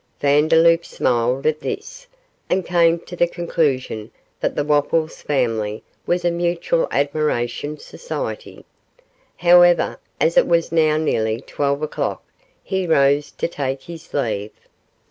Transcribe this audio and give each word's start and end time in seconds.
Vandeloup 0.19 0.83
smiled 0.83 1.45
at 1.45 1.59
this, 1.59 2.07
and 2.49 2.65
came 2.65 2.97
to 3.01 3.15
the 3.15 3.27
conclusion 3.27 4.09
that 4.39 4.55
the 4.55 4.63
Wopples 4.63 5.21
family 5.21 5.83
was 6.07 6.25
a 6.25 6.31
mutual 6.31 6.87
admiration 6.89 7.77
society. 7.77 8.65
However, 9.37 9.99
as 10.19 10.37
it 10.37 10.47
was 10.47 10.71
now 10.71 10.97
nearly 10.97 11.39
twelve 11.39 11.83
o'clock, 11.83 12.23
he 12.63 12.87
rose 12.87 13.29
to 13.33 13.47
take 13.47 13.83
his 13.83 14.11
leave. 14.11 14.49